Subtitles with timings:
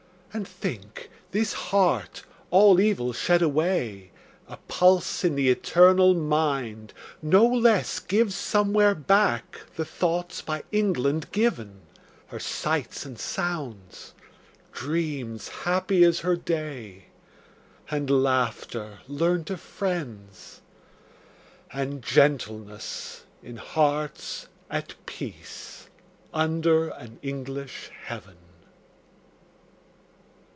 [0.33, 4.11] And think, this heart, all evil shed away,
[4.47, 11.29] A pulse in the eternal mind, no less Gives somewhere back the thoughts by England
[11.33, 11.81] given;
[12.27, 14.13] Her sights and sounds;
[14.71, 17.07] dreams happy as her day;
[17.89, 20.61] And laughter, learnt of friends;
[21.73, 25.89] and gentleness, In hearts at peace,
[26.33, 28.37] under an English heaven.